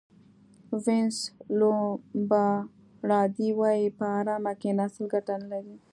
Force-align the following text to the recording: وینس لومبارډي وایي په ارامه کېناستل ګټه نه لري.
وینس 0.83 1.17
لومبارډي 1.57 3.49
وایي 3.59 3.87
په 3.97 4.05
ارامه 4.19 4.53
کېناستل 4.61 5.05
ګټه 5.13 5.33
نه 5.41 5.47
لري. 5.51 5.75